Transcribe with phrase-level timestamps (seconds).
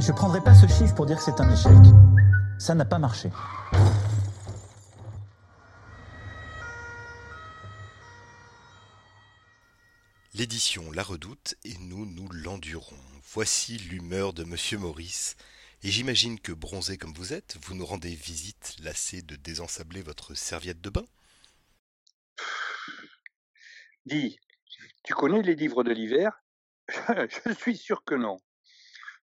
[0.00, 1.72] Je prendrai pas ce chiffre pour dire que c'est un échec.
[2.58, 3.30] Ça n'a pas marché.
[10.32, 12.96] L'édition la redoute et nous nous l'endurons.
[13.34, 15.36] Voici l'humeur de Monsieur Maurice.
[15.82, 20.32] Et j'imagine que bronzé comme vous êtes, vous nous rendez visite lassé de désensabler votre
[20.34, 21.04] serviette de bain
[24.06, 24.38] Dis,
[25.02, 26.42] tu connais les livres de l'hiver?
[26.88, 28.40] Je suis sûr que non.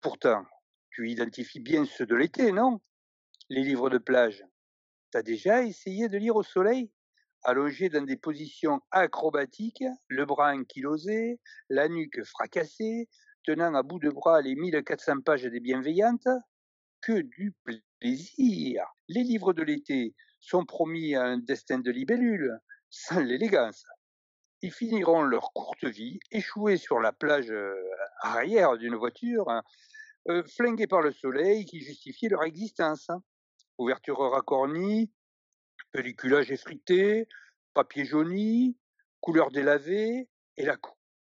[0.01, 0.45] Pourtant,
[0.95, 2.79] tu identifies bien ceux de l'été, non?
[3.49, 4.45] Les livres de plage.
[5.11, 6.89] T'as déjà essayé de lire au soleil?
[7.43, 13.09] Allongé dans des positions acrobatiques, le bras ankylosé, la nuque fracassée,
[13.43, 16.29] tenant à bout de bras les 1400 pages des bienveillantes?
[17.01, 18.85] Que du plaisir!
[19.09, 22.57] Les livres de l'été sont promis à un destin de libellule,
[22.89, 23.83] sans l'élégance.
[24.61, 27.75] Ils finiront leur courte vie échoués sur la plage euh,
[28.21, 29.61] arrière d'une voiture, hein,
[30.27, 33.09] euh, flingués par le soleil qui justifiait leur existence.
[33.09, 33.21] Hein.
[33.77, 35.11] Ouverture racornie,
[35.91, 37.27] pelliculage effrité,
[37.73, 38.77] papier jauni,
[39.19, 40.77] couleur délavée, et la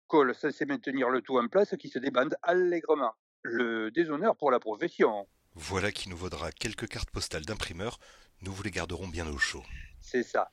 [0.07, 3.13] colle censée maintenir le tout en place qui se débande allègrement.
[3.43, 5.27] Le déshonneur pour la profession.
[5.55, 7.97] Voilà qui nous vaudra quelques cartes postales d'imprimeur,
[8.41, 9.63] nous vous les garderons bien au chaud.
[9.99, 10.51] C'est ça.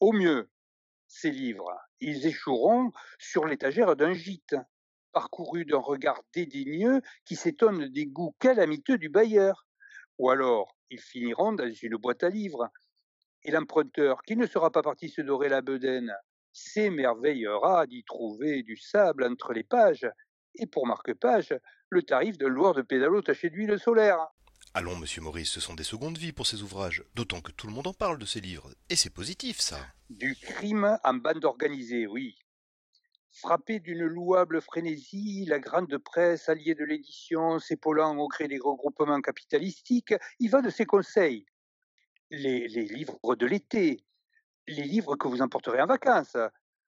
[0.00, 0.48] Au mieux,
[1.06, 4.56] ces livres, ils échoueront sur l'étagère d'un gîte,
[5.14, 9.66] parcouru d'un regard dédaigneux qui s'étonne des goûts calamiteux du bailleur.
[10.18, 12.68] Ou alors, ils finiront dans une boîte à livres.
[13.44, 16.14] Et l'emprunteur, qui ne sera pas parti se dorer la bedaine,
[16.52, 20.06] s'émerveillera d'y trouver du sable entre les pages,
[20.56, 21.54] et pour marque-page,
[21.90, 24.18] le tarif de loueur de pédalo taché d'huile solaire.
[24.72, 27.72] Allons, monsieur Maurice, ce sont des secondes vies pour ces ouvrages, d'autant que tout le
[27.72, 28.70] monde en parle de ces livres.
[28.90, 29.78] Et c'est positif, ça.
[30.10, 32.36] Du crime en bande organisée, oui.
[33.36, 39.20] Frappé d'une louable frénésie, la grande presse alliée de l'édition, s'épaulant au gré des regroupements
[39.20, 41.44] capitalistiques, y va de ses conseils.
[42.30, 44.04] Les, livres de l'été,
[44.68, 46.36] les livres que vous emporterez en vacances,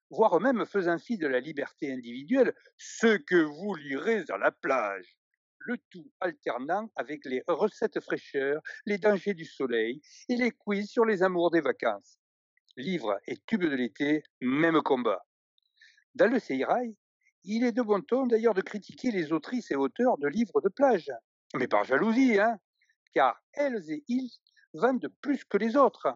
[0.09, 5.17] voire même faisant fi de la liberté individuelle, ce que vous lirez à la plage
[5.59, 11.03] le tout alternant avec les recettes fraîcheurs, les dangers du soleil et les quiz sur
[11.03, 12.21] les amours des vacances.
[12.77, 15.26] Livres et tubes de l'été, même combat.
[16.17, 16.97] Dans le Seirail,
[17.43, 20.69] il est de bon ton d'ailleurs de critiquer les autrices et auteurs de livres de
[20.69, 21.11] plage.
[21.53, 22.57] Mais par jalousie, hein,
[23.13, 24.31] car elles et ils
[24.73, 26.07] vendent plus que les autres.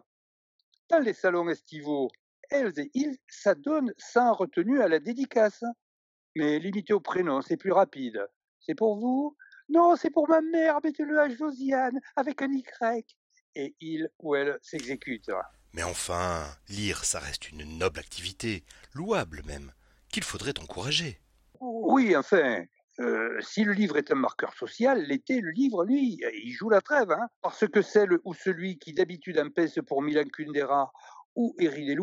[0.90, 2.10] Dans les salons estivaux,
[2.50, 5.62] elles et ils s'adonnent sans retenue à la dédicace.
[6.34, 8.26] Mais limité au prénom, c'est plus rapide.
[8.58, 9.36] C'est pour vous?
[9.68, 13.16] Non, c'est pour ma mère, mettez-le à Josiane, avec un Y.
[13.54, 15.30] Et il ou elle s'exécute.
[15.74, 18.64] Mais enfin, lire, ça reste une noble activité,
[18.94, 19.72] louable même,
[20.12, 21.18] qu'il faudrait encourager.
[21.60, 22.64] Oui, enfin,
[23.00, 26.80] euh, si le livre est un marqueur social, l'été, le livre, lui, il joue la
[26.80, 30.92] trêve, hein, parce que celle ou celui qui d'habitude empêche pour Milan Kundera
[31.34, 31.96] ou Eri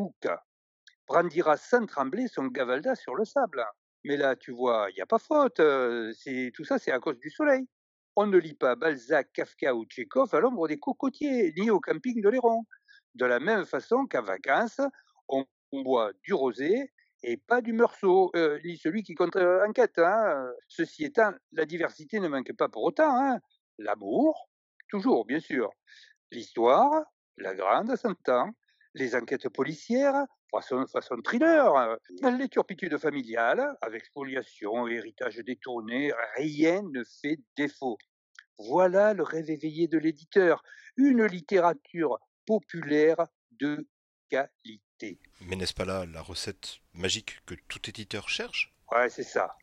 [1.07, 3.63] brandira sans trembler son gavalda sur le sable.
[4.03, 5.61] Mais là, tu vois, il n'y a pas faute.
[6.13, 7.67] C'est tout ça, c'est à cause du soleil.
[8.15, 12.21] On ne lit pas Balzac, Kafka ou Tchékov à l'ombre des cocotiers, ni au camping
[12.21, 12.63] de l'Héron.
[13.15, 14.81] De la même façon qu'en vacances,
[15.27, 16.91] on boit du rosé
[17.23, 18.31] et pas du meursault,
[18.63, 19.99] ni celui qui compte en quête.
[19.99, 20.51] Hein.
[20.67, 23.15] Ceci étant, la diversité ne manque pas pour autant.
[23.15, 23.39] Hein.
[23.77, 24.49] L'amour,
[24.89, 25.69] toujours, bien sûr.
[26.31, 27.03] L'histoire,
[27.37, 28.49] la grande s'entend.
[28.95, 30.85] Les enquêtes policières, façon,
[31.23, 31.75] thriller.
[31.75, 31.97] Hein.
[32.37, 37.97] Les turpitudes familiales, avec spoliation héritage détourné, rien ne fait défaut.
[38.57, 40.63] Voilà le rêve éveillé de l'éditeur,
[40.97, 43.87] une littérature populaire de
[44.29, 45.19] qualité.
[45.41, 48.73] Mais n'est-ce pas là la recette magique que tout éditeur cherche?
[48.91, 49.55] Ouais, c'est ça.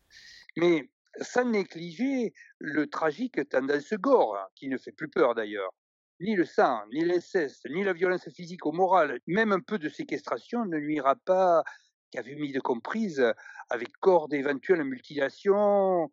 [0.57, 0.91] Mais
[1.21, 5.73] sans négliger le tragique tendance gore, hein, qui ne fait plus peur d'ailleurs
[6.21, 9.89] ni le sang, ni l'inceste, ni la violence physique ou morale, même un peu de
[9.89, 11.63] séquestration ne nuira pas
[12.11, 13.23] qu'à vue mise de comprise
[13.69, 16.11] avec corps d'éventuelles mutilations.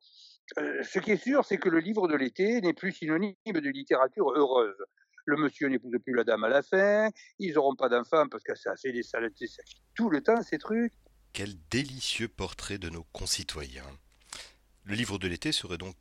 [0.58, 3.70] Euh, ce qui est sûr, c'est que le livre de l'été n'est plus synonyme de
[3.70, 4.76] littérature heureuse.
[5.26, 7.10] Le monsieur n'épouse plus la dame à la fin,
[7.40, 9.48] ils n'auront pas d'enfants parce que ça fait des saletés
[9.96, 10.94] tout le temps, ces trucs.
[11.32, 13.90] Quel délicieux portrait de nos concitoyens.
[14.84, 15.96] Le livre de l'été serait donc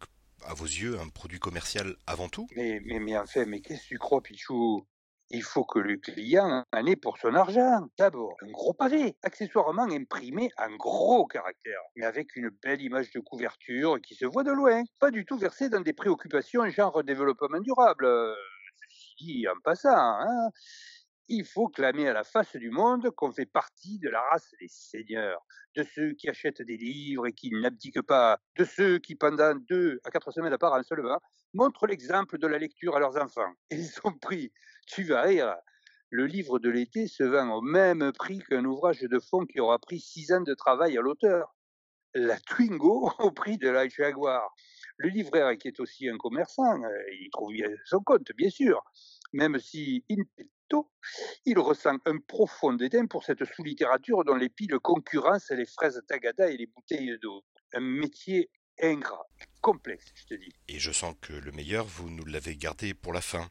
[0.44, 3.88] à vos yeux, un produit commercial avant tout Mais, mais, mais enfin, mais qu'est-ce que
[3.88, 4.86] tu crois, Pichou?
[5.30, 7.86] Il faut que le client en ait pour son argent.
[7.96, 13.20] D'abord, un gros pavé, accessoirement imprimé en gros caractères, mais avec une belle image de
[13.20, 14.82] couverture qui se voit de loin.
[15.00, 18.06] Pas du tout versé dans des préoccupations genre développement durable.
[19.20, 20.50] En passant, hein
[21.28, 24.68] il faut clamer à la face du monde qu'on fait partie de la race des
[24.68, 25.40] seigneurs,
[25.76, 30.00] de ceux qui achètent des livres et qui n'abdiquent pas, de ceux qui, pendant deux
[30.04, 31.20] à quatre semaines à part en seulement,
[31.54, 33.52] montrent l'exemple de la lecture à leurs enfants.
[33.70, 34.52] Ils ont pris,
[34.86, 35.54] tu vas rire,
[36.10, 39.78] le livre de l'été se vend au même prix qu'un ouvrage de fond qui aura
[39.78, 41.54] pris six ans de travail à l'auteur.
[42.14, 44.54] La Twingo au prix de la Jaguar.
[44.98, 48.82] Le libraire, qui est aussi un commerçant, euh, il trouve bien son compte, bien sûr,
[49.32, 50.90] même si in petto,
[51.44, 56.50] il ressent un profond dédain pour cette sous-littérature dont les piles concurrencent les fraises tagada
[56.50, 57.42] et les bouteilles d'eau.
[57.74, 58.50] Un métier
[58.80, 59.26] ingrat,
[59.60, 60.52] complexe, je te dis.
[60.68, 63.48] Et je sens que le meilleur, vous nous l'avez gardé pour la fin.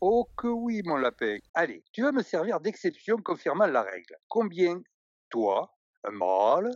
[0.00, 1.38] Oh que oui, mon lapin.
[1.54, 4.16] Allez, tu vas me servir d'exception confirmant la règle.
[4.28, 4.82] Combien,
[5.30, 6.70] toi, un mâle,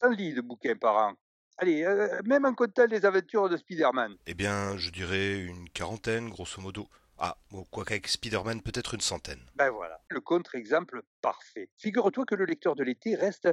[0.00, 1.14] un lit de bouquins par an?
[1.58, 4.16] Allez, euh, même en comptant les aventures de Spider-Man.
[4.26, 6.88] Eh bien, je dirais une quarantaine, grosso modo.
[7.18, 9.40] Ah, bon, quoi qu'avec Spider-Man, peut-être une centaine.
[9.54, 11.70] Ben voilà, le contre-exemple parfait.
[11.78, 13.48] Figure-toi que le lecteur de l'été reste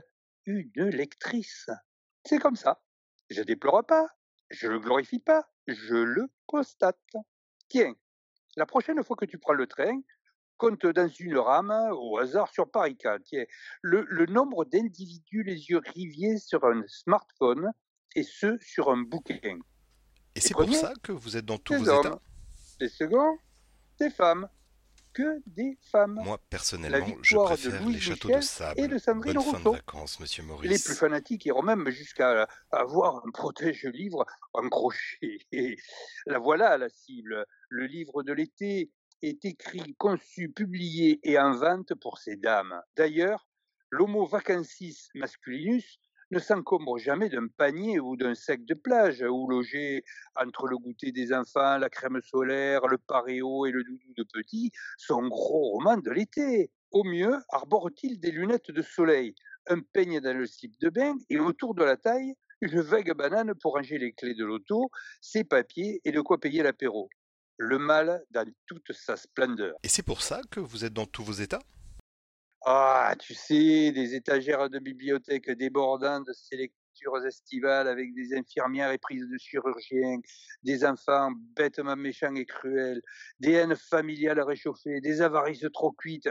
[0.45, 1.69] une lectrice.
[2.25, 2.81] C'est comme ça.
[3.29, 4.07] Je déplore pas,
[4.49, 6.97] je le glorifie pas, je le constate.
[7.67, 7.93] Tiens,
[8.55, 10.01] la prochaine fois que tu prends le train,
[10.57, 13.21] compte dans une rame au hasard sur Paris 4.
[13.23, 13.45] Tiens,
[13.81, 17.71] le, le nombre d'individus les yeux rivés sur un smartphone
[18.15, 19.59] et ce sur un bouquin.
[20.35, 22.05] Et c'est pour ça que vous êtes dans tous vos hommes.
[22.05, 22.21] états
[22.79, 23.37] Les seconds,
[23.99, 24.47] des femmes.
[25.11, 26.19] Que des femmes.
[26.23, 28.79] Moi, personnellement, je préfère les châteaux Michel de sable.
[28.79, 29.71] et de Sandrine Bonne fin de Rousseau.
[29.71, 30.83] vacances, monsieur Les Maurice.
[30.85, 34.23] plus fanatiques iront même jusqu'à avoir un protège-livre
[34.53, 35.39] en crochet.
[35.51, 35.77] Et
[36.27, 37.43] la voilà, la cible.
[37.69, 38.91] Le livre de l'été
[39.23, 42.79] est écrit, conçu, publié et en vente pour ces dames.
[42.95, 43.47] D'ailleurs,
[43.89, 45.99] l'homo vacancis masculinus
[46.31, 50.03] ne s'encombre jamais d'un panier ou d'un sac de plage où loger
[50.35, 54.71] entre le goûter des enfants, la crème solaire, le paréo et le doudou de petit
[54.97, 56.71] son gros roman de l'été.
[56.91, 59.35] Au mieux, arbore-t-il des lunettes de soleil,
[59.67, 63.53] un peigne dans le slip de bain et autour de la taille, une vague banane
[63.61, 64.89] pour ranger les clés de l'auto,
[65.21, 67.09] ses papiers et de quoi payer l'apéro.
[67.57, 69.75] Le mal dans toute sa splendeur.
[69.83, 71.59] Et c'est pour ça que vous êtes dans tous vos états?
[72.65, 78.91] Ah, tu sais, des étagères de bibliothèque débordant de ces lectures estivales avec des infirmières
[78.91, 80.17] éprises de chirurgiens,
[80.63, 83.01] des enfants bêtement méchants et cruels,
[83.39, 86.29] des haines familiales réchauffées, des avarices trop cuites.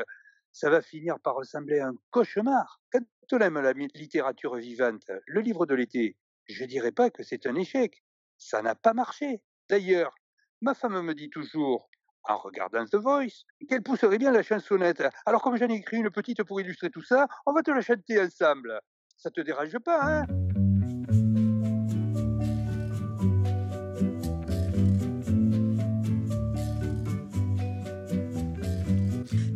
[0.52, 2.80] Ça va finir par ressembler à un cauchemar.
[2.92, 3.00] Quand
[3.32, 6.16] on aime la littérature vivante, le livre de l'été,
[6.46, 8.02] je dirais pas que c'est un échec.
[8.36, 9.40] Ça n'a pas marché.
[9.70, 10.14] D'ailleurs,
[10.60, 11.88] ma femme me dit toujours,
[12.28, 15.02] en regardant The Voice, qu'elle pousserait bien la chansonnette.
[15.26, 17.80] Alors comme j'en ai écrit une petite pour illustrer tout ça, on va te la
[17.80, 18.78] chanter ensemble.
[19.16, 20.26] Ça te dérange pas, hein?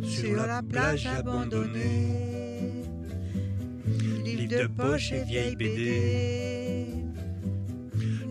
[0.03, 2.83] Sur la plage abandonnée.
[4.23, 6.87] Livres de poche et vieilles BD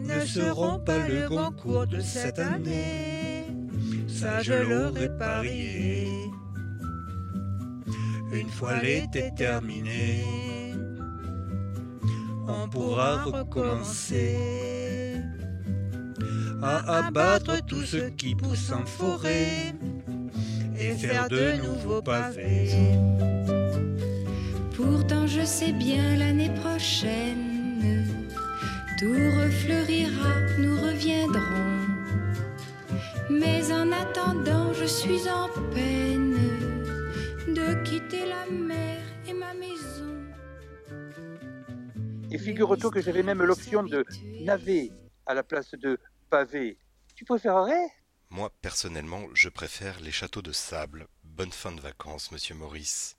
[0.05, 3.12] ne seront pas le concours de cette année.
[4.23, 6.07] Ça, je l'aurais parié.
[8.33, 10.25] Une fois l'été terminé,
[12.47, 14.37] on pourra recommencer
[16.63, 19.75] à abattre tout ce qui pousse en forêt
[20.79, 22.71] et faire de nouveaux pavés.
[24.77, 28.07] Pourtant je sais bien l'année prochaine,
[29.01, 31.82] tout refleurira, nous reviendrons.
[33.33, 36.35] Mais en attendant, je suis en peine
[37.49, 40.27] de quitter la mer et ma maison.
[42.31, 44.05] Et figure-toi que j'avais même l'option de
[44.43, 44.91] navet
[45.25, 45.99] à la place de
[46.29, 46.77] pavé.
[47.15, 47.89] Tu préférerais?
[48.29, 51.07] Moi, personnellement, je préfère les châteaux de sable.
[51.25, 53.17] Bonne fin de vacances, monsieur Maurice.